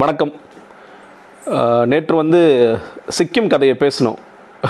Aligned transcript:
வணக்கம். 0.00 0.32
நேற்று 1.90 2.14
வந்து 2.20 2.40
சிக்கிம் 3.18 3.48
கதையை 3.52 3.74
பேசணும் 3.82 4.18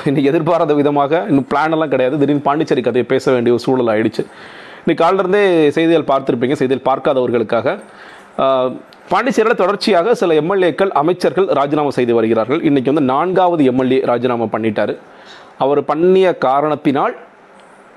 இன்றைக்கி 0.08 0.28
எதிர்பாராத 0.32 0.74
விதமாக 0.80 1.22
இன்னும் 1.30 1.48
பிளானெல்லாம் 1.52 1.90
கிடையாது. 1.94 2.20
திடீர்னு 2.20 2.44
பாண்டிச்சேரி 2.44 2.82
கதையை 2.88 3.06
பேச 3.12 3.32
வேண்டிய 3.34 3.56
ஒரு 3.56 3.62
சூழல் 3.64 3.90
ஆயிடுச்சு. 3.94 4.22
இன்றைக்கி 4.82 4.98
காலிலிருந்தே 5.02 5.42
செய்திகள் 5.76 6.06
பார்த்துருப்பீங்க 6.12 6.58
செய்திகள் 6.60 6.86
பார்க்காதவர்களுக்காக. 6.90 7.74
பாண்டிச்சேரியில் 9.12 9.60
தொடர்ச்சியாக 9.64 10.14
சில 10.22 10.36
எம்எல்ஏக்கள் 10.42 10.94
அமைச்சர்கள் 11.02 11.50
ராஜினாமா 11.60 11.92
செய்து 11.98 12.18
வருகிறார்கள். 12.20 12.62
இன்றைக்கி 12.70 12.92
வந்து 12.94 13.06
நான்காவது 13.12 13.64
எம்எல்ஏ 13.72 14.00
ராஜினாமா 14.12 14.48
பண்ணிட்டார். 14.56 14.96
அவர் 15.66 15.82
பண்ணிய 15.92 16.36
காரணத்தினால் 16.48 17.16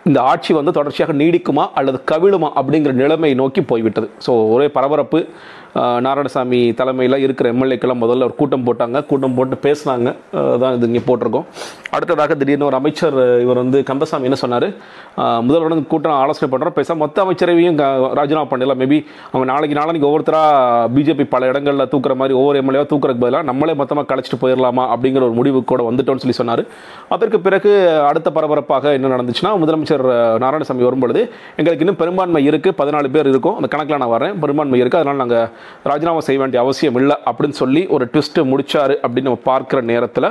இந்த 0.10 0.20
ஆட்சி 0.32 0.52
வந்து 0.58 0.72
தொடர்ச்சியாக 0.76 1.14
நீடிக்குமா 1.22 1.64
அல்லது 1.80 1.98
கவிழுமா 2.12 2.50
அப்படிங்கிற 2.60 2.92
நிலைமை 3.04 3.34
நோக்கி 3.40 3.62
போய்விட்டது. 3.72 4.08
ஸோ 4.26 4.32
ஒரே 4.54 4.68
பரபரப்பு. 4.78 5.20
நாராயணசாமி 6.06 6.60
தலைமையில் 6.80 7.18
இருக்கிற 7.26 7.48
எம்எல்ஏக்கெல்லாம் 7.54 8.02
முதல்ல 8.04 8.28
ஒரு 8.30 8.36
கூட்டம் 8.40 8.66
போட்டாங்க. 8.68 8.98
கூட்டம் 9.10 9.36
போட்டு 9.38 9.56
பேசினாங்க. 9.66 10.10
தான் 10.62 10.76
இது 10.78 10.88
இங்கே 10.92 11.04
போட்டிருக்கோம். 11.10 11.46
அடுத்ததாக 11.96 12.36
திடீர்னு 12.42 12.68
ஒரு 12.70 12.78
அமைச்சர் 12.80 13.18
இவர் 13.46 13.62
வந்து 13.64 13.80
கந்தசாமி 13.90 14.28
என்ன 14.30 14.40
சொன்னார்? 14.44 14.68
முதல்வருடன் 15.48 15.84
கூட்டம் 15.94 16.18
ஆலோசனை 16.22 16.48
பண்ணுறோம் 16.54 16.76
பேச 16.80 16.96
மொத்த 17.04 17.24
அமைச்சரவையும் 17.26 17.78
ராஜினாமா 18.20 18.48
பண்ணலாம் 18.54 18.80
மேபி 18.82 19.00
அவங்க 19.32 19.46
நாளைக்கு 19.52 19.78
நாளைக்கு 19.80 20.08
ஒவ்வொருத்தராக 20.10 20.88
பிஜேபி 20.96 21.26
பல 21.34 21.48
இடங்களில் 21.52 21.90
தூக்குற 21.94 22.16
மாதிரி 22.22 22.34
ஒவ்வொரு 22.42 22.60
எம்எல்ஏவாக 22.62 22.90
தூக்குறதுக்கு 22.94 23.26
பதிலாக 23.26 23.48
நம்மளே 23.50 23.76
மொத்தமாக 23.82 24.08
கழிச்சிட்டு 24.12 24.42
போயிடலாமா 24.44 24.86
அப்படிங்கிற 24.94 25.24
ஒரு 25.30 25.36
முடிவு 25.40 25.62
கூட 25.72 25.84
வந்துட்டோம்னு 25.90 26.24
சொல்லி 26.24 26.38
சொன்னார். 26.42 26.64
அதற்கு 27.16 27.40
பிறகு 27.48 27.72
அடுத்த 28.10 28.28
பரபரப்பாக 28.38 28.94
என்ன 28.98 29.12
நடந்துச்சுன்னா 29.16 29.54
முதலமைச்சர் 29.64 30.06
நாராயணசாமி 30.46 30.88
வரும்பொழுது 30.90 31.24
எங்களுக்கு 31.60 31.86
இன்னும் 31.86 32.02
பெரும்பான்மை 32.04 32.44
இருக்குது 32.50 32.78
பதினாலு 32.82 33.14
பேர் 33.16 33.32
இருக்கும். 33.34 33.56
அந்த 33.60 33.70
கணக்கில் 33.74 34.02
நான் 34.04 34.16
வரேன் 34.18 34.36
பெரும்பான்மை 34.44 34.80
இருக்குது 34.84 35.02
அதனால் 35.02 35.22
நாங்கள் 35.24 35.48
ராஜினாமா 35.84 36.20
செய்ய 36.20 36.40
வேண்டிய 36.40 36.62
அவசியம் 36.62 36.96
இல்லை 36.96 37.16
அப்படின்னு 37.26 37.58
சொல்லி 37.58 37.84
ஒரு 37.88 38.06
ட்விஸ்ட்டு 38.14 38.48
முடிச்சாரு 38.52 38.96
அப்படின்னு 39.04 39.30
நம்ம 39.30 39.44
பார்க்குற 39.46 39.82
நேரத்தில் 39.84 40.30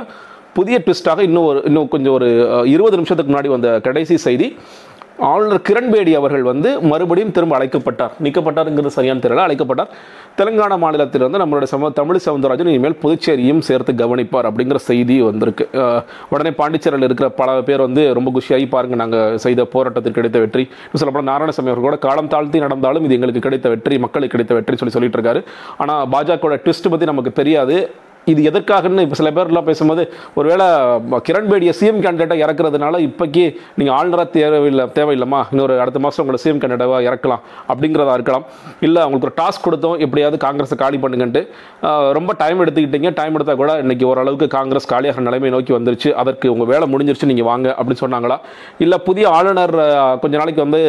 புதிய 0.53 0.75
ட்விஸ்ட்டாக 0.79 1.19
இன்னும் 1.19 1.45
ஒரு 1.45 1.59
இன்னும் 1.65 1.87
கொஞ்சம் 1.87 2.13
ஒரு 2.13 2.27
இருபது 2.67 2.95
நிமிஷத்துக்கு 2.95 3.31
முன்னாடி 3.33 3.47
வந்த 3.47 3.69
கடைசி 3.79 4.15
செய்தி 4.17 4.47
ஆளுநர் 5.29 5.63
கிரண்பேடி 5.67 6.11
அவர்கள் 6.19 6.43
வந்து 6.49 6.69
மறுபடியும் 6.91 7.33
திரும்ப 7.35 7.53
அழைக்கப்பட்டார். 7.57 8.13
நீக்கப்பட்டாருங்கிறது 8.25 8.97
சரியான 8.97 9.21
தெரியல. 9.25 9.45
அழைக்கப்பட்டார். 9.47 9.91
தெலுங்கானா 10.39 10.75
மாநிலத்தில் 10.83 11.25
வந்து 11.25 11.41
நம்மளுடைய 11.41 11.69
சம 11.73 11.89
தமிழ் 11.99 12.21
சவுந்தரராஜன் 12.25 12.71
இனிமேல் 12.73 12.97
புதுச்சேரியும் 13.03 13.61
சேர்த்து 13.69 13.93
கவனிப்பார் 14.01 14.49
அப்படிங்கிற 14.49 14.81
செய்தி 14.89 15.17
வந்திருக்கு. 15.29 15.67
உடனே 16.33 16.53
பாண்டிச்சேரியில் 16.59 17.07
இருக்கிற 17.09 17.29
பல 17.41 17.57
பேர் 17.69 17.85
வந்து 17.87 18.03
ரொம்ப 18.19 18.31
குஷியாகி 18.37 18.67
பாருங்க 18.75 18.97
நாங்கள் 19.03 19.37
செய்த 19.45 19.67
போராட்டத்திற்கு 19.75 20.19
கிடைத்த 20.19 20.39
வெற்றி. 20.45 20.65
இன்னும் 20.83 21.01
சொல்லப்போனால் 21.03 21.31
நாராயணசாமி 21.33 21.71
அவர்கள் 21.71 21.89
கூட 21.89 21.99
காலம் 22.07 22.33
தாழ்த்தி 22.35 22.65
நடந்தாலும் 22.67 23.05
இது 23.07 23.17
எங்களுக்கு 23.19 23.45
கிடைத்த 23.47 23.69
வெற்றி 23.75 23.97
மக்களுக்கு 24.05 24.35
கிடைத்த 24.35 24.55
வெற்றி 24.59 24.77
சொல்லி 24.81 24.97
சொல்லிட்டு 24.97 25.19
இருக்காரு. 25.19 25.41
ஆனால் 25.83 26.05
பாஜகவோட 26.15 26.57
ட்விஸ்ட் 26.65 26.93
பற்றி 26.93 27.11
நமக்கு 27.13 27.33
தெரியாது. 27.41 27.77
இது 28.25 28.51
எதற்காகன்னு 28.51 29.01
இப்போ 29.01 29.15
சில 29.15 29.31
பேர்லாம் 29.31 29.63
பேசும்போது 29.63 30.13
ஒருவேளை 30.35 30.65
கிரண்பேடியை 31.29 31.73
சிஎம் 31.79 32.01
கேண்டிடேட்டாக 32.05 32.41
இறக்குறதுனால 32.45 32.95
இப்போக்கி 33.07 33.43
நீங்கள் 33.75 33.95
ஆளுநராக 33.95 34.29
தேவையில்லை 34.29 34.85
தேவையில்லைம்மா. 34.85 35.39
இன்னொரு 35.51 35.79
அடுத்த 35.79 35.99
மாதம் 35.99 36.25
உங்களை 36.25 36.39
சிஎம் 36.43 36.61
கேண்டிடேட்டாக 36.61 37.07
இறக்கலாம். 37.09 37.41
அப்படிங்கிறதா 37.71 38.13
இருக்கலாம். 38.13 38.45
இல்லை 38.79 39.01
அவங்களுக்கு 39.01 39.29
ஒரு 39.29 39.35
டாஸ்க் 39.39 39.65
கொடுத்தோம் 39.67 39.99
எப்படியாவது 39.99 40.37
காங்கிரஸை 40.45 40.77
காலி 40.77 40.97
பண்ணுங்கன்ட்டு. 40.97 41.41
ரொம்ப 42.11 42.33
டைம் 42.37 42.61
எடுத்துக்கிட்டீங்க. 42.65 43.13
டைம் 43.13 43.33
எடுத்தால் 43.33 43.55
கூட 43.55 43.73
இன்றைக்கி 43.83 44.03
ஓரளவுக்கு 44.03 44.47
காங்கிரஸ் 44.47 44.93
காலியாகிற 44.93 45.19
நிலைமை 45.19 45.49
நோக்கி 45.49 45.73
வந்துருச்சு. 45.73 46.11
அதற்கு 46.11 46.51
உங்கள் 46.53 46.67
வேலை 46.67 46.87
முடிஞ்சிருச்சு 46.93 47.25
நீங்கள் 47.25 47.45
வாங்க 47.45 47.75
அப்படின்னு 47.79 48.03
சொன்னாங்களா? 48.05 48.37
இல்லை 48.77 48.97
புதிய 48.97 49.29
ஆளுநர் 49.29 49.75
கொஞ்ச 50.19 50.37
நாளைக்கு 50.37 50.61
வந்து 50.67 50.81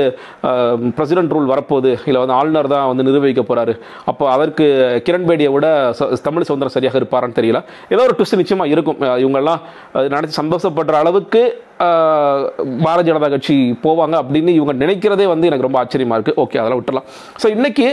பிரசிடென்ட் 0.94 1.32
ரூல் 1.32 1.50
வரப்போகுது. 1.54 1.92
இல்லை 2.06 2.20
வந்து 2.22 2.38
ஆளுநர் 2.40 2.66
தான் 2.66 2.86
வந்து 2.86 3.02
நிர்வகிக்க 3.02 3.42
போகிறாரு 3.48 3.74
அப்போ 4.04 4.30
அதற்கு 4.30 4.66
கிரண்பேடியை 5.08 5.50
விட 5.52 5.66
ச- 5.98 6.12
தமிழ் 6.22 6.48
சுதந்திரம் 6.48 6.76
சரியாக 6.76 6.96
இருப்பார் 6.96 7.19
போகிறான்னு 7.20 7.38
தெரியல. 7.40 7.60
ஏதோ 7.94 8.02
ஒரு 8.08 8.16
ட்விஸ்ட் 8.18 8.40
நிச்சயமாக 8.42 8.72
இருக்கும். 8.74 9.00
இவங்கெல்லாம் 9.24 9.60
அது 9.98 10.14
நினச்சி 10.16 10.40
சந்தோஷப்படுற 10.42 10.96
அளவுக்கு 11.04 11.42
பாரதிய 12.84 13.08
ஜனதா 13.08 13.28
கட்சி 13.34 13.54
போவாங்க 13.84 14.14
அப்படின்னு 14.22 14.50
இவங்க 14.58 14.72
நினைக்கிறதே 14.84 15.26
வந்து 15.34 15.48
எனக்கு 15.50 15.66
ரொம்ப 15.66 15.78
ஆச்சரியமா 15.82 16.16
இருக்கு. 16.18 16.34
ஓகே 16.44 16.58
அதெல்லாம் 16.62 16.80
விட்டுலாம் 16.80 17.06
ஸோ 17.42 17.48
இன்றைக்கி 17.56 17.86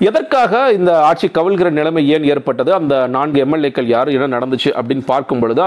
எதற்காக 0.00 0.72
இந்த 0.72 1.02
ஆட்சி 1.02 1.28
கவிழ்கிற 1.28 1.70
நிலைமை 1.70 2.08
ஏன் 2.08 2.24
ஏற்பட்டது? 2.24 2.72
அந்த 2.72 3.06
நான்கு 3.06 3.44
எம்எல்ஏக்கள் 3.44 3.84
யார்? 3.84 4.08
என்ன 4.08 4.38
நடந்துச்சு? 4.38 4.68
அப்படின்னு 4.68 5.02
பார்க்கும் 5.06 5.40
பொழுது 5.40 5.62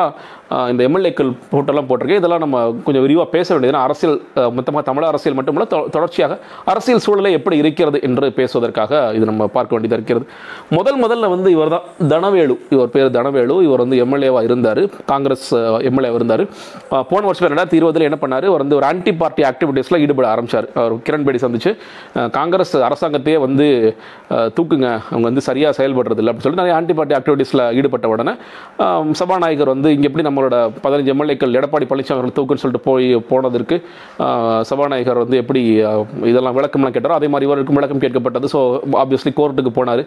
இந்த 0.67 0.87
எம்எல்ஏக்கள் 0.87 1.35
போட்டெல்லாம் 1.51 1.85
போட்டிருக்கேன் 1.89 2.15
இதெல்லாம் 2.15 2.39
நம்ம 2.39 2.75
கொஞ்சம் 2.83 3.01
விரிவாக 3.01 3.29
பேச 3.29 3.53
வேண்டியது 3.53 3.83
அரசியல் 3.83 4.21
மொத்தமாக 4.35 4.81
தமிழ் 4.81 5.03
அரசியல் 5.03 5.35
மட்டுமல்ல 5.35 5.67
தொ- 5.69 5.89
தொடர்ச்சியாக 5.89 6.39
அரசியல் 6.65 6.99
சூழலை 6.99 7.31
எப்படி 7.31 7.57
இருக்கிறது 7.57 8.01
என்று 8.01 8.31
பேசுவதற்காக 8.31 9.11
இது 9.13 9.25
நம்ம 9.25 9.47
பார்க்க 9.47 9.77
வேண்டியதாக 9.77 10.01
இருக்கிறது. 10.01 10.25
முதல் 10.69 10.99
முதல்ல 11.01 11.29
வந்து 11.29 11.51
இவர் 11.51 11.69
தான் 11.69 12.23
தனவேலு. 12.23 12.57
இவர் 12.69 12.89
பேர் 12.89 13.11
தனவேலு. 13.11 13.63
இவர் 13.63 13.77
வந்து 13.77 14.05
எம்எல்ஏவாக 14.05 14.43
இருந்தார். 14.43 14.89
காங்கிரஸ் 15.05 15.55
எம்எல்ஏ 15.55 16.13
இருந்தார். 16.13 16.45
போன 16.89 17.25
வருஷம் 17.25 17.49
ரெண்டாயிரத்தி 17.49 17.73
இருபதில் 17.73 18.01
என்ன 18.01 18.17
பண்ணார்? 18.21 18.45
அவர் 18.45 18.57
வந்து 18.57 18.75
ஒரு 18.75 18.85
ஆன்டி 18.85 19.13
பார்ட்டி 19.13 19.43
ஆக்டிவிட்டீஸில் 19.43 19.99
ஈடுபட 19.99 20.35
ஆரம்பிச்சார். 20.35 20.67
அவர் 20.73 20.93
கிரண்பேடி 20.93 21.39
சந்திச்சு 21.41 22.29
காங்கிரஸ் 22.29 22.77
அரசாங்கத்தையே 22.77 23.37
வந்து 23.37 23.95
தூக்குங்க. 24.57 24.89
அவங்க 25.11 25.25
வந்து 25.29 25.43
சரியாக 25.47 25.73
செயல்படுறது 25.77 26.19
இல்லை 26.21 26.31
அப்படின்னு 26.31 26.45
சொல்லிட்டு 26.45 26.63
நிறைய 26.63 26.75
ஆன்டி 26.79 26.93
பார்ட்டி 26.97 27.15
ஆக்டிவிட்டீஸில் 27.17 27.63
ஈடுபட்ட 27.79 28.07
உடனே 28.13 28.33
சபாநாயகர் 29.21 29.71
வந்து 29.73 29.89
இங்கே 29.95 30.07
எப்படி 30.09 30.25
நம்மளோட 30.27 30.55
பதினஞ்சு 30.85 31.11
எம்எல்ஏக்கள் 31.13 31.57
எடப்பாடி 31.59 31.85
பழனிசாமி 31.89 32.15
அவர்கள் 32.17 32.35
தூக்குன்னு 32.37 32.63
சொல்லிட்டு 32.63 32.85
போய் 32.89 33.07
போனதற்கு 33.31 33.77
சபாநாயகர் 34.69 35.21
வந்து 35.23 35.39
எப்படி 35.43 35.63
இதெல்லாம் 36.31 36.55
விளக்கம்லாம் 36.59 36.95
கேட்டாரோ 36.97 37.17
அதே 37.19 37.29
மாதிரி 37.33 37.47
இவருக்கும் 37.49 37.79
விளக்கம் 37.79 38.01
கேட்கப்பட்டது. 38.03 38.47
ஸோ 38.53 38.61
ஆப்வியஸ்லி 39.01 39.33
கோர்ட்டுக்கு 39.39 39.73
போனார். 39.79 40.03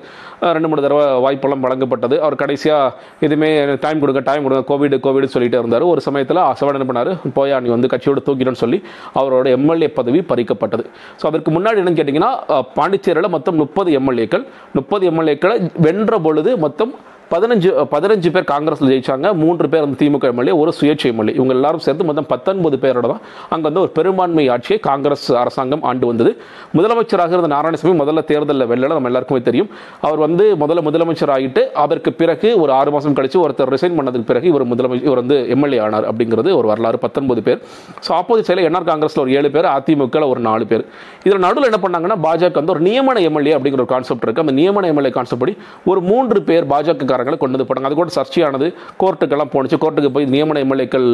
ரெண்டு 0.59 0.71
மூணு 0.71 0.85
தடவை 0.87 1.05
வாய்ப்பெல்லாம் 1.27 1.65
வழங்கப்பட்டது. 1.67 2.19
அவர் 2.25 2.39
கடைசியாக 2.45 3.27
இதுவுமே 3.27 3.51
டைம் 3.85 4.03
கொடுங்க 4.05 4.23
டைம் 4.31 4.45
கொடுங்க 4.47 4.65
கோவிட் 4.73 4.97
கோவிட் 5.09 5.35
சொல்லிட்டு 5.37 5.61
இருந்தார். 5.63 5.87
ஒரு 5.93 6.03
சமயத்தில் 6.09 6.43
சபாநாயகர் 6.61 6.81
என்ன 6.81 6.89
பண்ணார்? 6.93 7.13
போயா 7.39 7.59
நீ 7.67 7.71
வந்து 7.77 7.93
கட்சியோட 7.95 8.23
தூக்கிடணும்னு 8.29 8.63
சொல்லி 8.65 8.81
அவரோட 9.21 9.47
எம்எல்ஏ 9.59 9.91
பதவி 10.01 10.23
பறிக்கப்பட்டது. 10.33 10.87
ஸோ 11.21 11.27
அதற்கு 11.33 11.51
முன்னாடி 11.59 11.79
என்னன்னு 11.83 12.01
கேட்டிங்கன்னா 12.01 12.33
பாண்டிச்சேரியில் 12.79 13.33
மொத்தம் 13.37 13.61
முப்பது 13.63 13.91
எம்எல்ஏ 13.99 14.13
எம்எல்ஏக்கள் 14.15 14.45
முப்பது 14.75 15.05
எம்எல்ஏக்களை 15.11 15.57
வென்ற 15.81 16.19
பொழுது 16.19 16.51
மொத்தம் 16.57 16.93
பதினஞ்சு 17.33 17.71
பதினஞ்சு 17.93 18.29
பேர் 18.35 18.47
காங்கிரஸில் 18.51 18.91
ஜெயிச்சாங்க 18.93 19.29
மூன்று 19.43 19.67
பேர் 19.73 19.83
வந்து 19.85 19.99
திமுக 20.01 20.27
எம்எல்ஏ 20.33 20.55
ஒரு 20.63 20.71
சுயேட்சை 20.79 21.09
எம்எல்ஏ. 21.13 21.33
இவங்க 21.39 21.53
எல்லாரும் 21.57 21.83
சேர்த்து 21.85 22.07
மொத்தம் 22.09 22.29
பத்தொன்பது 22.33 22.77
பேரோட 22.85 23.07
தான் 23.13 23.23
அங்கே 23.55 23.67
வந்து 23.69 23.81
ஒரு 23.85 23.91
பெரும்பான்மை 23.99 24.45
ஆட்சியை 24.55 24.79
காங்கிரஸ் 24.89 25.27
அரசாங்கம் 25.43 25.85
ஆண்டு 25.91 26.05
வந்தது. 26.11 26.31
முதலமைச்சராக 26.79 27.35
இருந்த 27.37 27.51
நாராயணசாமி 27.55 27.95
முதல்ல 28.03 28.23
தேர்தலில் 28.31 28.67
வெளில 28.73 28.91
நம்ம 28.97 29.11
எல்லாருக்குமே 29.11 29.43
தெரியும். 29.49 29.71
அவர் 30.07 30.21
வந்து 30.27 30.45
முதல்ல 30.63 30.83
முதலமைச்சர் 30.89 31.33
ஆகிட்டு 31.37 31.65
அதற்கு 31.85 32.13
பிறகு 32.21 32.51
ஒரு 32.63 32.73
ஆறு 32.79 32.93
மாதம் 32.97 33.17
கழித்து 33.21 33.39
ஒருத்தர் 33.45 33.73
ரிசைன் 33.77 33.97
பண்ணதுக்கு 34.01 34.29
பிறகு 34.33 34.49
இவர் 34.53 34.67
முதலமைச்சர் 34.73 35.09
இவர் 35.11 35.23
வந்து 35.23 35.39
எம்எல்ஏ 35.57 35.81
ஆனார் 35.87 36.09
அப்படிங்கிறது 36.13 36.53
ஒரு 36.59 36.69
வரலாறு 36.73 37.01
பத்தொன்பது 37.07 37.43
பேர். 37.49 37.61
ஸோ 38.07 38.13
ஆப்போசிட் 38.21 38.49
சைடில் 38.51 38.69
என்ஆர் 38.71 38.89
காங்கிரஸில் 38.93 39.23
ஒரு 39.25 39.35
ஏழு 39.41 39.51
பேர் 39.57 39.71
அதிமுக 39.77 40.27
ஒரு 40.33 40.43
நாலு 40.49 40.67
பேர். 40.73 40.87
இதில் 41.27 41.45
நடுவில் 41.47 41.71
என்ன 41.71 41.81
பண்ணாங்கன்னா 41.87 42.19
பாஜக 42.29 42.57
வந்து 42.63 42.75
ஒரு 42.77 42.85
நியமன 42.91 43.25
எம்எல்ஏ 43.31 43.57
அப்படிங்கிற 43.59 43.83
ஒரு 43.87 43.93
கான்செப்ட் 43.97 44.25
இருக்குது 44.27 44.47
அந்த 44.47 44.57
நியமன 44.61 44.89
எம்எல்ஏ 44.93 45.15
கான்செப்ட் 45.19 45.43
படி 45.45 45.57
ஒரு 45.91 46.03
மூன்று 46.11 46.39
பேர் 46.51 46.71
பாஜக 46.75 47.13
சொந்தக்காரங்களை 47.15 47.39
கொண்டு 47.43 47.57
வந்து 47.57 47.67
போட்டாங்க. 47.69 47.89
அது 47.91 47.99
கூட 48.01 48.13
சர்ச்சையானது 48.19 48.67
கோர்ட்டுக்கெல்லாம் 49.03 49.53
போணுச்சு. 49.55 49.77
கோர்ட்டுக்கு 49.83 50.11
போய் 50.17 50.27
நியமன 50.35 50.61
எம்எல்ஏக்கள் 50.65 51.09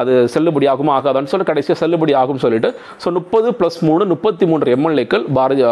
அது 0.00 0.12
செல்லுபடி 0.34 0.66
ஆகுமா 0.72 0.92
ஆகாதான்னு 0.98 1.30
சொல்லி 1.32 1.46
கடைசியாக 1.50 1.78
செல்லுபடி 1.82 2.12
ஆகும் 2.22 2.42
சொல்லிட்டு 2.44 2.70
ஸோ 3.02 3.10
முப்பது 3.18 3.50
ப்ளஸ் 3.58 3.78
மூணு 3.88 4.06
முப்பத்தி 4.12 4.46
மூன்று 4.52 4.74
எம்எல்ஏக்கள் 4.76 5.26
பாரதிய 5.38 5.66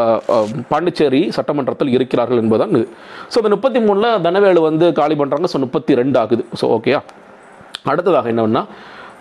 பாண்டிச்சேரி 0.73 1.23
சட்டமன்றத்தில் 1.39 1.95
இருக்கிறார்கள் 1.97 2.43
என்பதுதான் 2.43 2.75
இது. 2.79 2.87
ஸோ 3.33 3.37
அந்த 3.43 3.53
முப்பத்தி 3.57 3.81
மூணில் 3.89 4.11
தனவேலு 4.29 4.63
வந்து 4.69 4.87
காலி 5.01 5.17
பண்ணுறாங்க 5.23 5.49
ஸோ 5.55 5.61
முப்பத்தி 5.67 6.01
ரெண்டு 6.03 6.19
ஆகுது. 6.25 6.45
ஸோ 6.61 6.67
ஓகேயா 6.77 7.03
அடுத்ததாக 7.93 8.33
என்னென்னா 8.35 8.65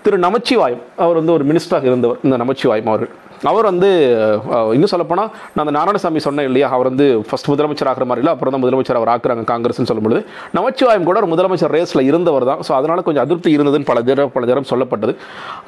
திரு 0.07 0.17
நமச்சிவாயம். 0.25 0.83
அவர் 1.03 1.17
வந்து 1.21 1.33
ஒரு 1.37 1.45
மினிஸ்டராக 1.51 1.87
இருந்தவர் 1.91 2.19
இந்த 2.25 2.35
நமச்சிவாயம் 2.43 2.91
அவர்கள். 2.91 3.13
அவர் 3.49 3.67
வந்து 3.69 3.89
இன்னும் 4.75 4.91
சொல்லப்போனால் 4.91 5.27
நான் 5.53 5.61
அந்த 5.63 5.73
நாராயணசாமி 5.75 6.19
சொன்னேன் 6.25 6.47
இல்லையா 6.49 6.67
அவர் 6.75 6.87
வந்து 6.89 7.05
ஃபஸ்ட் 7.27 7.49
முதலமைச்சர் 7.51 7.89
ஆகிற 7.91 8.05
மாதிரி 8.09 8.21
இல்லை 8.23 8.31
அப்புறம் 8.35 8.53
தான் 8.53 8.63
முதலமைச்சர் 8.63 8.97
அவர் 8.99 9.11
ஆக்குறாங்க 9.13 9.43
காங்கிரஸ்னு 9.51 9.89
சொல்லும்பொழுது 9.89 10.21
நமச்சிவாயம் 10.57 11.05
கூட 11.09 11.17
ஒரு 11.21 11.29
முதலமைச்சர் 11.33 11.73
ரேஸில் 11.75 12.01
இருந்தவர் 12.11 12.45
தான். 12.49 12.61
ஸோ 12.67 12.71
அதனால் 12.77 13.03
கொஞ்சம் 13.07 13.23
அதிருப்தி 13.25 13.51
இருந்ததுன்னு 13.57 13.87
பல 13.89 14.01
தடவை 14.07 14.31
பல 14.37 14.47
தரம் 14.51 14.69
சொல்லப்பட்டது. 14.71 15.13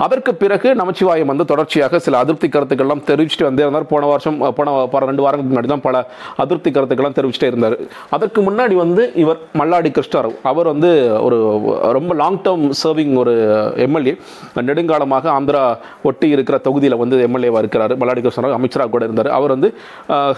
அதற்கு 0.05 0.33
பிறகு 0.43 0.71
நமச்சிவாயம் 0.81 1.31
வந்து 1.33 1.47
தொடர்ச்சியாக 1.51 1.99
சில 2.05 2.17
அதிருப்தி 2.23 2.49
கருத்துக்கள்லாம் 2.55 3.03
தெரிவிச்சுட்டு 3.11 3.47
வந்தே 3.49 3.63
இருந்தார். 3.65 3.87
போன 3.93 4.09
வருஷம் 4.13 4.39
போன 4.59 4.73
பல 4.95 5.03
ரெண்டு 5.11 5.25
வாரங்களுக்கு 5.25 5.53
முன்னாடி 5.53 5.71
தான் 5.73 5.85
பல 5.87 6.01
அதிருப்தி 6.45 6.73
கருத்துக்கள்லாம் 6.79 7.17
தெரிவிச்சுட்டே 7.19 7.51
இருந்தார். 7.53 7.77
அதற்கு 8.17 8.41
முன்னாடி 8.49 8.77
வந்து 8.83 9.05
இவர் 9.25 9.41
மல்லாடி 9.61 9.91
கிருஷ்ணராவ். 9.99 10.35
அவர் 10.53 10.71
வந்து 10.73 10.91
ஒரு 11.27 11.39
ரொம்ப 11.99 12.11
லாங் 12.23 12.41
டேர்ம் 12.47 12.65
சர்விங் 12.83 13.15
ஒரு 13.25 13.35
எம்எல்ஏ 13.87 14.15
நெடுங்காலமாக 14.69 15.29
ஆந்திரா 15.37 15.63
ஒட்டி 16.09 16.29
இருக்கிற 16.35 16.57
தொகுதியில் 16.67 16.99
வந்து 17.03 17.17
எம்எல்ஏவாக 17.27 17.63
இருக்கிறார். 17.63 17.95
மல்லாடி 18.03 18.23
கிருஷ்ணராவ் 18.25 18.57
அமைச்சராக 18.59 18.91
கூட 18.95 19.03
இருந்தார். 19.09 19.31
அவர் 19.39 19.55
வந்து 19.55 19.71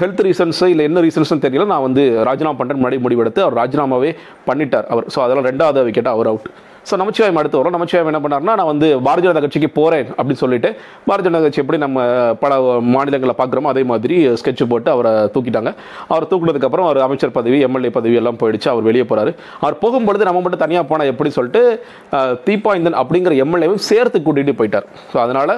ஹெல்த் 0.01 0.23
ரீசன்ஸு 0.27 0.67
இல்லை 0.73 0.85
என்ன 0.89 1.05
ரீசன்ஸ்னு 1.07 1.45
தெரியல. 1.47 1.69
நான் 1.75 1.85
வந்து 1.89 2.03
ராஜினாமா 2.29 2.57
பண்ணுறேன் 2.61 2.81
முன்னாடி 2.81 2.99
முடிவெடுத்து 3.05 3.45
அவர் 3.45 3.59
ராஜினாமாவே 3.61 4.11
பண்ணிட்டார் 4.49 4.89
அவர். 4.95 5.07
ஸோ 5.15 5.19
அதெல்லாம் 5.27 5.49
ரெண்டாவது 5.51 5.87
விக்கெட்டாக 5.89 6.17
அவர் 6.17 6.31
அவுட் 6.33 6.49
ஸோ 6.89 6.93
நமச்சிவாயம் 7.01 7.39
அடுத்து 7.39 7.59
வரும். 7.59 7.75
நமச்சிவாயம் 7.75 8.09
என்ன 8.11 8.21
பண்ணாருன்னா 8.23 8.53
நான் 8.59 8.69
வந்து 8.71 8.87
பாரதிய 9.07 9.27
ஜனதா 9.27 9.43
கட்சிக்கு 9.45 9.69
போகிறேன் 9.79 10.07
அப்படின்னு 10.17 10.41
சொல்லிட்டு 10.43 10.69
பாரதிய 11.07 11.27
ஜனதா 11.27 11.43
கட்சி 11.45 11.61
எப்படி 11.63 11.79
நம்ம 11.85 12.05
பல 12.43 12.59
மாநிலங்களை 12.93 13.35
பார்க்குறோமோ 13.41 13.71
அதே 13.73 13.83
மாதிரி 13.91 14.15
ஸ்கெட்ச் 14.41 14.63
போட்டு 14.71 14.89
அவரை 14.95 15.11
தூக்கிட்டாங்க. 15.35 15.73
அவர் 16.13 16.29
தூக்குனதுக்கப்புறம் 16.31 16.87
அவர் 16.89 16.99
அமைச்சர் 17.07 17.35
பதவி 17.39 17.59
எம்எல்ஏ 17.67 17.91
பதவி 17.99 18.17
எல்லாம் 18.21 18.39
போயிடுச்சு 18.43 18.71
அவர் 18.73 18.87
வெளியே 18.89 19.05
போகிறாரு 19.11 19.33
அவர் 19.63 19.77
போகும்பொழுது 19.83 20.29
நம்ம 20.29 20.41
மட்டும் 20.45 20.63
தனியாக 20.65 20.89
போனால் 20.93 21.11
எப்படி 21.13 21.31
சொல்லிட்டு 21.37 21.61
தீபாயந்தன் 22.47 22.99
அப்படிங்கிற 23.03 23.35
எம்எல்ஏவும் 23.45 23.85
சேர்த்து 23.91 24.19
கூட்டிகிட்டு 24.25 24.59
போயிட்டார். 24.61 24.89
ஸோ 25.13 25.19
அதனால் 25.25 25.55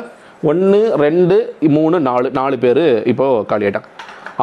ஒன்று 0.51 0.79
ரெண்டு 1.05 1.35
மூணு 1.75 1.97
நாலு 2.07 2.29
நாலு 2.37 2.55
பேர் 2.63 2.85
இப்போது 3.11 3.45
காலியாயிட்டாங்க. 3.51 3.89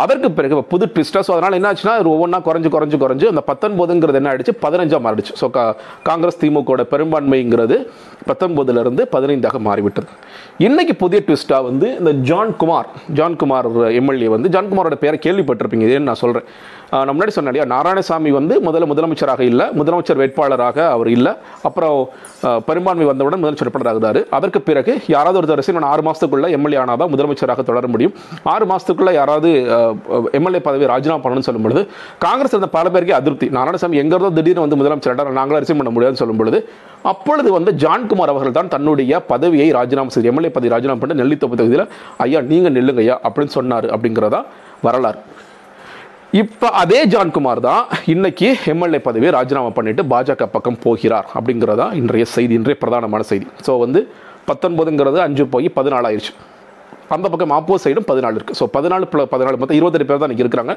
அதற்கு 0.01 0.29
பிறகு 0.39 0.55
இப்போ 0.57 0.67
புது 0.73 0.85
ட்விஸ்டாக 0.95 1.23
ஸோ 1.27 1.33
அதனால் 1.37 1.57
என்ன 1.59 1.69
ஆச்சுன்னா 1.71 1.95
ஒவ்வொன்றா 2.15 2.39
குறைஞ்சு 2.49 2.69
குறைஞ்சு 2.75 2.97
குறைஞ்சு 3.03 3.27
அந்த 3.31 3.43
பத்தொன்பதுங்கிறது 3.51 4.19
என்ன 4.21 4.31
ஆயிடுச்சு 4.33 4.55
பதினஞ்சாக 4.65 5.01
மாறிடுச்சு. 5.07 5.33
ஸோ 5.41 5.47
கா 5.57 5.65
காங்கிரஸ் 6.09 6.41
திமுகவோட 6.43 6.85
பெரும்பான்மைங்கிறது 6.93 7.79
பத்தொன்பதுலேருந்து 8.31 9.05
பதினைந்தாக 9.15 9.59
மாறிவிட்டது. 9.69 10.09
இன்னைக்கு 10.67 10.97
புதிய 11.05 11.21
ட்விஸ்ட்டாக 11.29 11.69
வந்து 11.69 11.89
இந்த 12.01 12.13
ஜான்குமார் 12.31 12.91
ஜான்குமார் 13.21 13.69
எம்எல்ஏ 14.01 14.29
வந்து 14.37 14.51
ஜான்குமாரோட 14.57 14.99
பேரை 15.05 15.19
கேள்விப்பட்டிருப்பீங்க 15.27 15.87
இதேன்னு 15.89 16.11
நான் 16.11 16.23
சொல்கிறேன் 16.25 16.49
நான் 16.93 17.15
முன்னாடி 17.15 17.33
சொன்னேன் 17.35 17.53
இல்லையா? 17.53 17.67
நாராயணசாமி 17.75 18.31
வந்து 18.39 18.55
முதல்ல 18.67 18.87
முதலமைச்சராக 18.93 19.43
இல்லை 19.51 19.67
முதலமைச்சர் 19.81 20.21
வேட்பாளராக 20.21 20.79
அவர் 20.95 21.11
இல்லை. 21.17 21.33
அப்புறம் 21.69 21.97
பெரும்பான்மை 22.69 23.07
வந்தவுடன் 23.11 23.41
முதலமைச்சர் 23.43 23.69
வேட்பாளர் 23.69 23.91
ஆகுதாரு 23.93 24.21
அதற்கு 24.39 24.61
பிறகு 24.69 24.93
யாராவது 25.15 25.39
ஒருத்தர் 25.41 25.59
அரசு 25.59 25.85
ஆறு 25.93 26.05
மாதத்துக்குள்ளே 26.07 26.51
எம்எல்ஏ 26.59 26.79
ஆனால் 26.83 27.01
தான் 27.03 27.13
முதலமைச்சராக 27.15 27.65
தொடர 27.71 27.89
முடியும். 27.95 28.15
ஆறு 28.55 28.67
மாதத்துக்குள்ளே 28.73 29.15
யாராவது 29.21 29.51
எம்எல்ஏ 30.39 30.63
பதவி 30.69 30.91
ராஜினாமா 30.93 31.23
பண்ணணும்னு 31.25 31.49
சொல்லும் 31.49 31.67
பொழுது 31.67 31.83
காங்கிரஸ் 32.27 32.55
இருந்த 32.57 32.71
பல 32.77 32.87
பேருக்கு 32.95 33.19
அதிருப்தி. 33.21 33.49
நாராயணசாமி 33.59 34.01
எங்க 34.05 34.15
இருந்தோ 34.17 34.33
திடீர்னு 34.39 34.65
வந்து 34.67 34.79
முதலமைச்சர் 34.81 35.13
ஆயிட்டார், 35.13 35.39
நாங்களும் 35.41 35.81
பண்ண 35.83 35.93
முடியாதுன்னு 35.97 36.23
சொல்லும் 36.23 36.41
பொழுது 36.41 36.61
அப்பொழுது 37.11 37.51
வந்து 37.59 37.71
ஜான்குமார் 37.83 38.33
அவர்கள் 38.33 38.57
தான் 38.59 38.73
தன்னுடைய 38.75 39.21
பதவியை 39.33 39.69
ராஜினாமா 39.79 40.13
செய்து 40.17 40.31
எம்எல்ஏ 40.33 40.51
பதவி 40.57 40.73
ராஜினாமா 40.75 41.01
பண்ணி 41.05 41.21
நெல்லித்தொப்பு 41.23 41.61
தொகுதியில் 41.61 41.87
ஐயா 42.25 42.41
நீங்கள் 42.51 42.75
நில்லுங்க 42.79 43.03
ஐயா 43.07 43.17
அப்படின்னு 43.29 43.55
சொன்னார் 43.59 43.89
அப்படிங்கிறதா 43.97 44.43
வரலாறு. 44.89 45.21
இப்போ 46.39 46.67
அதே 46.81 46.99
ஜான்குமார் 47.13 47.61
தான் 47.67 47.85
இன்னைக்கு 48.13 48.49
எம்எல்ஏ 48.73 48.99
பதவியை 49.07 49.31
ராஜினாமா 49.37 49.71
பண்ணிட்டு 49.79 50.03
பாஜக 50.13 50.47
பக்கம் 50.53 50.77
போகிறார் 50.85 51.27
அப்படிங்கிறதா 51.39 51.87
இன்றைய 52.01 52.25
செய்தி 52.35 52.55
இன்றைய 52.59 52.77
பிரதானமான 52.83 53.25
செய்தி. 53.31 53.47
ஸோ 53.67 53.73
வந்து 53.83 54.01
பத்தொன்பதுங்கிறது 54.51 55.19
அஞ்சு 55.25 55.45
போய் 55.55 55.69
பதினாலாயிருச்சு 55.79 56.33
அந்த 57.17 57.27
பக்கம் 57.33 57.55
ஆப்போசைடும் 57.59 58.07
பதினாலு 58.11 58.39
இருக்குது 58.39 58.59
ஸோ 58.61 58.67
பதினாலு 58.77 59.09
பதினாலு 59.35 59.61
மொத்தம் 59.63 59.79
இருபத்தெட்டு 59.81 60.09
பேர் 60.11 60.23
தான் 60.23 60.31
இன்றைக்கி 60.31 60.47
இருக்கிறாங்க. 60.47 60.75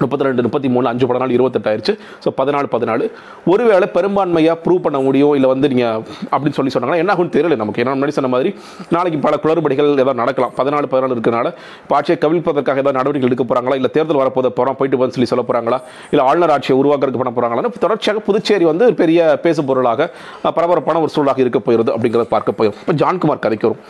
முப்பத்தி 0.00 0.26
ரெண்டு 0.26 0.42
முப்பத்தி 0.46 0.68
மூணு 0.74 0.86
அஞ்சு 0.92 1.06
பதினாலு 1.10 1.36
இருபத்தெட்டாயிடுச்சு 1.36 1.94
ஸோ 2.24 2.28
பதினாலு 2.40 2.68
பதினாலு. 2.74 3.04
ஒருவேளை 3.52 3.86
பெரும்பான்மையாக 3.96 4.56
ப்ரூவ் 4.64 4.82
பண்ண 4.86 4.98
முடியும் 5.06 5.34
இல்லை 5.38 5.48
வந்து 5.52 5.70
நீங்கள் 5.72 5.98
அப்படின்னு 6.32 6.56
சொல்லி 6.58 6.72
சொன்னாங்கன்னா 6.74 7.02
என்ன 7.02 7.14
ஆகும் 7.14 7.32
தெரியல 7.36 7.58
நமக்கு. 7.62 7.82
ஏன்னா 7.84 7.94
முன்னாடி 7.96 8.16
சொன்ன 8.18 8.30
மாதிரி 8.34 8.52
நாளைக்கு 8.96 9.20
பல 9.26 9.36
குளறுபடிகள் 9.44 9.90
ஏதாவது 9.96 10.20
நடக்கலாம். 10.22 10.54
பதினாலு 10.60 10.90
பதினாலு 10.94 11.16
இருக்கிறனால 11.16 11.48
இப்போ 11.84 11.96
ஆட்சியை 11.98 12.18
கவிழ்ப்பதற்காக 12.24 12.82
ஏதாவது 12.84 12.98
நடவடிக்கை 13.00 13.28
எடுக்க 13.30 13.46
போகிறாங்களா 13.46 13.78
இல்லை 13.80 13.90
தேர்தல் 13.96 14.20
வரப்போத 14.22 14.50
போகிறோம் 14.58 14.78
போயிட்டு 14.80 15.02
வந்து 15.02 15.16
சொல்லி 15.16 15.30
சொல்ல 15.32 15.44
போகிறாங்களா 15.48 15.80
இல்லை 16.12 16.24
ஆளுநர் 16.30 16.54
ஆட்சியை 16.56 16.76
உருவாக்குறதுக்கு 16.82 17.22
பண்ண 17.22 17.34
போகிறாங்களான்னு 17.36 17.82
தொடர்ச்சியாக 17.86 18.22
புதுச்சேரி 18.28 18.66
வந்து 18.72 18.86
பெரிய 19.02 19.20
பேசு 19.46 19.60
பொருளாக 19.70 20.08
பரபரப்பான 20.58 21.00
ஒரு 21.04 21.12
சூழலாக 21.16 21.44
இருக்க 21.44 21.60
போயிருது 21.66 21.92
அப்படிங்கிறத 21.96 22.28
பார்க்க 22.36 22.58
போயிடும் 22.60 22.78
இப்போ 22.82 22.94
ஜான்குமார் 23.02 23.44
கதைக்கு 23.44 23.68
வரும். 23.68 23.82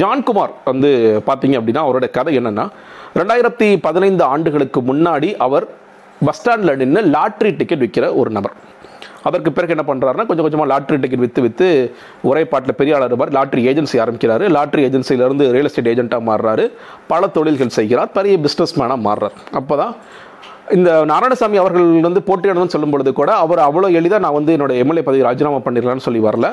ஜான்குமார் 0.00 0.52
வந்து 0.70 0.90
பார்த்தீங்க 1.28 1.54
அப்படின்னா 1.60 1.82
அவருடைய 1.86 2.10
கதை 2.16 2.32
என்னென்னா 2.40 2.64
ரெண்டாயிரத்தி 3.18 3.68
பதினைந்து 3.86 4.22
ஆண்டுகளுக்கு 4.32 4.80
முன்னாடி 4.90 5.28
அவர் 5.46 5.49
அவர் 5.50 5.68
பஸ் 6.26 6.40
ஸ்டாண்டில் 6.40 6.78
நின்று 6.82 7.02
லாட்ரி 7.14 7.52
டிக்கெட் 7.60 7.84
விற்கிற 7.86 8.06
ஒரு 8.22 8.32
நபர். 8.38 8.56
அதற்கு 9.28 9.50
பிறகு 9.56 9.72
என்ன 9.74 9.84
பண்ணுறாருன்னா 9.88 10.24
கொஞ்சம் 10.28 10.46
கொஞ்சமாக 10.46 10.68
லாட்ரி 10.72 10.96
டிக்கெட் 11.02 11.22
விற்று 11.24 11.40
விற்று 11.46 11.66
ஒரே 12.28 12.42
பாட்டில் 12.52 12.76
பெரிய 12.78 12.92
ஆளர் 12.98 13.18
மாதிரி 13.20 13.34
லாட்ரி 13.38 13.62
ஏஜென்சி 13.70 13.96
ஆரம்பிக்கிறாரு. 14.04 14.44
லாட்ரி 14.56 14.82
ஏஜென்சியிலேருந்து 14.88 15.46
ரியல் 15.54 15.68
எஸ்டேட் 15.70 15.90
ஏஜென்ட்டாக 15.92 16.24
மாறுறாரு. 16.28 16.64
பல 17.12 17.28
தொழில்கள் 17.36 17.76
செய்கிறார். 17.78 18.10
பெரிய 18.18 18.36
பிஸ்னஸ் 18.44 18.74
மேனாக 18.80 19.00
மாறுறார். 19.08 19.34
அப்போ 19.60 19.76
தான் 19.82 19.92
இந்த 20.76 20.90
நாராயணசாமி 21.10 21.58
அவர்கள் 21.62 21.88
வந்து 22.06 22.20
போட்டியிடணும்னு 22.28 22.74
சொல்லும் 22.74 22.92
பொழுது 22.94 23.12
கூட 23.20 23.30
அவர் 23.44 23.60
அவ்வளோ 23.66 23.88
எளிதாக 24.00 24.22
நான் 24.24 24.36
வந்து 24.38 24.54
என்னோட 24.56 24.72
எம்எல்ஏ 24.82 25.02
பதவி 25.08 25.26
ராஜினாமா 25.28 25.60
பண்ணிடலான்னு 25.66 26.06
சொல்லி 26.06 26.20
வரல. 26.28 26.48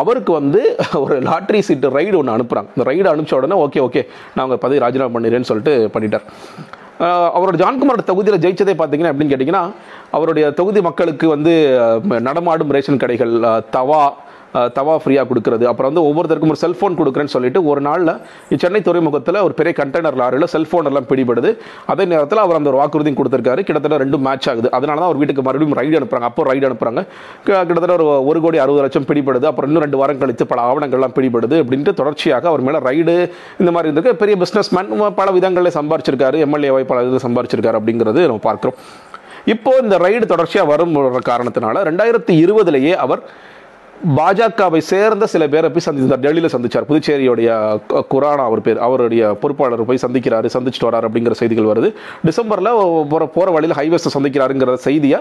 அவருக்கு 0.00 0.32
வந்து 0.40 0.62
ஒரு 1.04 1.16
லாட்ரி 1.28 1.60
சீட்டு 1.68 1.94
ரைடு 1.98 2.18
ஒன்று 2.20 2.36
அனுப்புகிறாங்க 2.36 2.70
இந்த 2.76 2.86
ரைடு 2.90 3.08
அனுப்பிச்ச 3.12 3.40
உடனே 3.40 3.58
ஓகே 3.66 3.82
ஓகே 3.86 4.02
நான் 4.34 4.44
உங்கள் 4.46 4.62
பதவி 4.66 4.82
ராஜினாமா 4.86 5.14
பண்ணிடுறேன்னு 5.16 5.50
சொல்லிட்டு 5.52 5.74
பண்ணிட்டார். 5.96 6.26
அவரோட 7.34 7.56
ஜான்குமாரோட 7.56 8.04
தொகுதியில் 8.04 8.42
ஜெயிச்சதே 8.44 8.74
பார்த்தீங்கன்னா 8.74 9.12
அப்படின்னு 9.12 9.32
கேட்டிங்கன்னா 9.32 9.62
அவருடைய 10.10 10.46
தொகுதி 10.50 10.80
மக்களுக்கு 10.80 11.26
வந்து 11.28 11.52
நடமாடும் 12.20 12.72
ரேஷன் 12.72 12.98
கடைகள் 12.98 13.34
தவா 13.70 14.02
தவா 14.76 14.94
ஃப்ரீயாக 15.02 15.26
கொடுக்குறது. 15.30 15.64
அப்புறம் 15.70 15.90
வந்து 15.90 16.02
ஒவ்வொருத்தருக்கும் 16.08 16.52
ஒரு 16.54 16.60
செல்ஃபோன் 16.62 16.96
கொடுக்குறேன்னு 17.00 17.32
சொல்லிட்டு 17.34 17.60
ஒரு 17.70 17.80
நாளில் 17.88 18.12
சென்னை 18.62 18.80
துறைமுகத்தில் 18.88 19.38
ஒரு 19.46 19.54
பெரிய 19.58 19.72
கண்டெய்னர் 19.80 20.18
லாரியில் 20.20 20.48
செல்ஃபோன் 20.54 20.88
எல்லாம் 20.90 21.06
பிடிபடுது. 21.10 21.50
அதே 21.92 22.04
நேரத்தில் 22.12 22.42
அவர் 22.44 22.58
அந்த 22.60 22.70
ஒரு 22.72 22.78
வாக்குறுதியும் 22.80 23.18
கொடுத்துருக்காரு. 23.20 23.60
கிட்டத்தட்ட 23.66 23.98
ரெண்டு 24.04 24.18
மேட்ச் 24.26 24.48
ஆகுது. 24.52 24.70
அதனால 24.78 24.98
தான் 25.00 25.08
அவர் 25.10 25.20
வீட்டுக்கு 25.22 25.44
மறுபடியும் 25.48 25.76
ரைடு 25.80 25.98
அனுப்புறாங்க. 26.00 26.28
அப்போ 26.30 26.44
ரைடு 26.50 26.66
அனுப்புகிறாங்க 26.68 27.02
கிட்டத்தட்ட 27.48 27.92
ஒரு 27.98 28.06
ஒரு 28.30 28.40
கோடி 28.46 28.60
அறுபது 28.64 28.82
லட்சம் 28.86 29.06
பிடிபடுது. 29.10 29.46
அப்புறம் 29.50 29.70
இன்னும் 29.70 29.84
ரெண்டு 29.86 30.00
வாரம் 30.00 30.20
கழித்து 30.22 30.46
பல 30.52 30.62
ஆவணங்கள்லாம் 30.70 31.14
பிடிபடுது 31.18 31.58
அப்படின்ட்டு 31.64 31.94
தொடர்ச்சியாக 32.00 32.48
அவர் 32.52 32.64
மேலே 32.68 32.80
ரைடு 32.88 33.14
இந்த 33.60 33.70
மாதிரி 33.76 33.88
இருந்திருக்கு. 33.88 34.20
பெரிய 34.22 34.36
பிஸ்னஸ் 34.42 34.72
மேன் 34.78 34.90
பல 35.20 35.28
விதங்களில் 35.36 35.76
சம்பாரிச்சிருக்காரு. 35.78 36.38
எம்எல்ஏ 36.46 36.72
பல 36.92 37.04
இது 37.10 37.22
சம்பாரிச்சிருக்காரு 37.26 37.80
அப்படிங்கிறது 37.80 38.22
நம்ம 38.30 38.44
பார்க்குறோம். 38.48 38.76
இப்போ 39.54 39.70
இந்த 39.84 39.96
ரைடு 40.06 40.24
தொடர்ச்சியாக 40.32 40.70
வரும் 40.72 40.96
காரணத்தினால 41.30 41.84
ரெண்டாயிரத்தி 41.90 42.34
இருபதுலேயே 42.44 42.94
அவர் 43.06 43.22
பாஜகவை 44.08 44.78
சேர்ந்த 44.78 45.26
சில 45.26 45.48
பேரை 45.48 45.70
போய் 45.70 45.86
சந்தித்தார் 45.86 46.22
டெல்லியில் 46.24 46.52
சந்திச்சார். 46.52 46.86
புதுச்சேரியோடைய 46.90 47.48
குரானா 48.12 48.44
அவர் 48.48 48.60
பேர் 48.60 48.78
அவருடைய 48.78 49.36
பொறுப்பாளர் 49.40 49.84
போய் 49.84 50.02
சந்திக்கிறாரு 50.02 50.48
சந்திச்சுட்டு 50.54 50.88
வரார் 50.88 51.06
அப்படிங்கிற 51.08 51.30
செய்திகள் 51.30 51.70
வருது. 51.72 51.88
டிசம்பரில் 52.24 52.70
போகிற 53.12 53.26
போகிற 53.26 53.50
வழியில் 53.50 53.76
ஹைவேஸை 53.76 54.10
சந்திக்கிறாருங்கிற 54.16 54.74
செய்தியை 54.74 55.20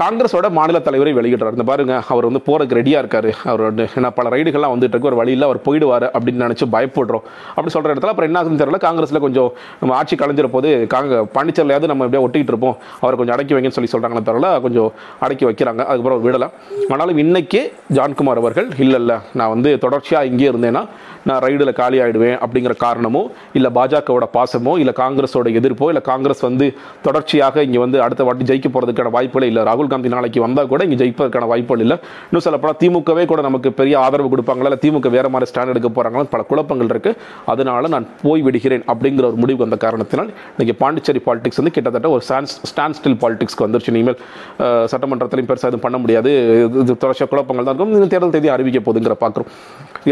காங்கிரஸோட 0.00 0.46
மாநில 0.56 0.78
தலைவரை 0.86 1.10
வெளியிடுறாரு. 1.16 1.56
இந்த 1.56 1.66
பாருங்க 1.68 1.96
அவர் 2.12 2.26
வந்து 2.28 2.40
போறதுக்கு 2.46 2.78
ரெடியாக 2.78 3.02
இருக்காரு. 3.02 3.30
அவர் 3.50 3.62
வந்து 3.66 3.84
ஏன்னா 3.98 4.08
பல 4.16 4.30
ரைடுகள்லாம் 4.34 4.72
வந்துட்டு 4.74 4.94
இருக்கு. 4.94 5.10
ஒரு 5.10 5.18
வழியில் 5.20 5.46
அவர் 5.48 5.60
போயிடுவார் 5.66 6.06
அப்படின்னு 6.16 6.44
நினச்சி 6.44 6.66
பயப்படுறோம். 6.74 7.24
அப்படி 7.54 7.72
சொல்கிற 7.74 7.92
இடத்துல 7.94 8.12
அப்புறம் 8.12 8.28
என்ன 8.30 8.40
ஆகுதுன்னு 8.40 8.62
தெரியல. 8.62 8.80
காங்கிரஸில் 8.86 9.22
கொஞ்சம் 9.26 9.50
நம்ம 9.80 9.94
ஆட்சி 9.98 10.16
கலைஞ்சிற 10.22 10.48
போது 10.56 10.70
காங்க 10.94 11.20
பாண்டிச்சேரியாவது 11.36 11.90
நம்ம 11.92 12.06
எப்படியா 12.06 12.24
ஒட்டிக்கிட்டு 12.26 12.54
இருப்போம். 12.54 12.76
அவரை 13.02 13.14
கொஞ்சம் 13.20 13.36
அடக்கி 13.36 13.54
வைங்கன்னு 13.56 13.78
சொல்லி 13.78 13.92
சொல்கிறாங்களே 13.94 14.24
தவிர 14.30 14.50
கொஞ்சம் 14.66 14.90
அடக்கி 15.26 15.46
வைக்கிறாங்க. 15.50 15.82
அதுக்கப்புறம் 15.90 16.26
விடலாம் 16.26 16.54
ஆனாலும் 16.94 17.20
இன்னைக்கு 17.24 17.62
ஜான்குமார் 17.98 18.42
அவர்கள் 18.44 18.68
இல்லை 18.86 19.00
இல்லை 19.04 19.18
நான் 19.40 19.52
வந்து 19.54 19.72
தொடர்ச்சியாக 19.86 20.30
இங்கே 20.32 20.48
இருந்தேன்னா 20.52 20.84
நான் 21.28 21.40
ரைடில் 21.44 21.72
காலி 21.78 21.98
ஆயிடுவேன் 22.04 22.36
அப்படிங்கிற 22.44 22.74
காரணமோ 22.84 23.22
இல்லை 23.58 23.68
பாஜகவோட 23.76 24.26
பாசமோ 24.34 24.72
இல்லை 24.80 24.92
காங்கிரஸோட 25.02 25.48
எதிர்ப்போ 25.60 25.86
இல்லை 25.92 26.02
காங்கிரஸ் 26.10 26.42
வந்து 26.48 26.66
தொடர்ச்சியாக 27.06 27.62
இங்கே 27.68 27.80
வந்து 27.84 27.98
அடுத்த 28.06 28.24
வாட்டி 28.28 28.50
ஜெயிக்க 28.50 28.68
போகிறதுக்கான 28.74 29.12
வாய்ப்புகளே 29.16 29.48
இல்லை. 29.52 29.62
ராகுல் 29.68 29.83
காந்தி 29.88 30.08
நாளைக்கு 30.08 30.40
வந்தால் 30.40 30.66
கூட 30.66 30.84
இங்கே 30.84 31.04
ஜெயிப்பதற்கான 31.04 31.46
வாய்ப்புகள் 31.46 31.84
இல்லை. 31.84 31.98
இன்னும் 32.22 32.40
சொல்லப்போனால் 32.40 32.76
திமுகவே 32.80 33.26
கூட 33.26 33.40
நமக்கு 33.40 33.72
பெரிய 33.72 33.98
ஆதரவு 33.98 34.36
கொடுப்பாங்களா? 34.36 34.56
இல்லை 34.56 34.78
திமுக 34.80 35.10
வேற 35.10 35.28
மாதிரி 35.28 35.50
ஸ்டாண்ட் 35.50 35.74
எடுக்க 35.74 35.88
போகிறாங்களா 35.88 36.22
பல 36.22 36.42
குழப்பங்கள் 36.42 36.86
இருக்கு. 36.88 37.16
அதனால 37.46 37.88
நான் 37.88 38.06
போய் 38.22 38.42
விடுகிறேன் 38.42 38.82
அப்படிங்கிற 38.82 39.24
ஒரு 39.24 39.30
முடிவு 39.30 39.58
வந்த 39.58 39.76
காரணத்தினால் 39.76 40.32
இன்னைக்கு 40.58 40.84
பாண்டிச்சேரி 40.84 41.18
பாலிடிக்ஸ் 41.18 41.56
வந்து 41.56 41.70
கிட்டத்தட்ட 41.70 42.08
ஒரு 42.08 42.22
ஸ்டாண்ட் 42.28 42.46
ஸ்டாண்ட் 42.74 42.94
ஸ்டில் 43.02 43.16
பாலிடிக்ஸ்க்கு 43.20 43.60
வந்துருச்சு. 43.60 43.88
இனிமேல் 43.88 44.18
சட்டமன்றத்திலையும் 44.58 45.48
பெருசாக 45.48 45.56
எதுவும் 45.56 45.80
பண்ண 45.80 45.98
முடியாது. 45.98 46.30
இது- 46.68 46.84
தொடர்ச்சியாக 46.84 47.26
குழப்பங்கள் 47.28 47.64
தான் 47.64 47.74
இருக்கும். 47.74 48.08
தேர்தல் 48.08 48.30
தேதி 48.30 48.48
அறிவிக்க 48.48 48.92
போதுங்கிற 48.92 49.12
பார்க்குறோம் 49.20 49.46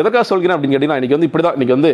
எதற்காக 0.00 0.24
சொல்கிறேன் 0.30 0.54
அப்படின்னு 0.56 0.74
கேட்டிங்கன்னா 0.74 0.98
இன்றைக்கி 1.00 1.16
வந்து 1.16 1.28
இப்படி 1.30 1.44
தான் 1.46 1.56
இன்னைக்கு 1.58 1.76
வந்து 1.76 1.92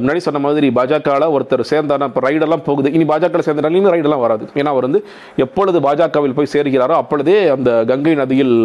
முன்னாடி 0.00 0.22
சொன்ன 0.26 0.42
மாதிரி 0.46 0.68
பாஜகவில் 0.78 1.26
ஒருத்தர் 1.36 1.62
சேர்ந்தானா 1.72 2.08
இப்போ 2.10 2.22
ரைடெல்லாம் 2.28 2.64
போகுது. 2.68 2.88
இனி 2.96 3.06
பாஜகவில் 3.12 3.46
சேர்ந்தாலும் 3.48 3.90
ரைடெல்லாம் 3.94 4.24
வராது. 4.26 4.44
ஏன்னா 4.60 4.72
அவர் 4.74 4.86
வந்து 4.88 5.02
எப்பொழுது 5.46 5.80
பாஜகவில் 5.88 6.36
போய் 6.38 6.52
சேர்கிறாரோ 6.54 6.96
அப்பொழுதே 7.02 7.36
அந்த 7.56 7.70
கங்கை 7.90 8.14
நதியில் 8.22 8.56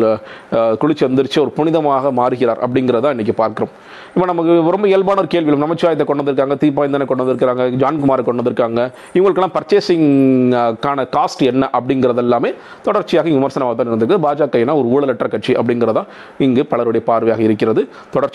குளிச்சு 0.83 1.05
வந்துருச்சு 1.07 1.39
ஒரு 1.45 1.53
புனிதமாக 1.59 2.11
மாறுகிறார் 2.21 2.61
அப்படிங்கிறத 2.67 3.11
இன்றைக்கி 3.17 3.35
பார்க்குறோம். 3.43 3.73
இப்போ 4.13 4.25
நமக்கு 4.31 4.55
ரொம்ப 4.75 4.87
இயல்பான 4.91 5.21
ஒரு 5.23 5.29
கேள்வி 5.33 5.57
நமச்சிவாயத்தை 5.65 6.05
கொண்டு 6.07 6.21
வந்திருக்காங்க 6.23 6.55
தீபாயந்தனை 6.63 7.05
கொண்டு 7.09 7.23
வந்திருக்காங்க 7.23 7.63
ஜான்குமாரை 7.83 8.23
கொண்டு 8.27 8.41
வந்திருக்காங்க. 8.41 8.81
இவங்களுக்கெல்லாம் 9.17 9.55
பர்ச்சேசிங் 9.57 10.07
கான 10.85 11.07
காஸ்ட் 11.15 11.43
என்ன 11.51 11.69
அப்படிங்கிறது 11.77 12.21
எல்லாமே 12.25 12.49
தொடர்ச்சியாக 12.87 13.29
விமர்சனமாக 13.37 13.75
தான் 13.79 13.89
இருந்திருக்கு. 13.91 14.19
பாஜக 14.25 14.61
ஏன்னா 14.63 14.75
ஒரு 14.81 14.87
ஊழலற்ற 14.95 15.27
கட்சி 15.35 15.53
அப்படிங்கிறதா 15.61 16.03
இங்கு 16.47 16.61
பலருடைய 16.73 17.03
பார்வையாக 17.09 17.41
இருக்கிறது. 17.47 17.81
தொடர்ச்சி 18.13 18.31